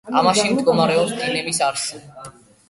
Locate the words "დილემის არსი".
1.19-2.03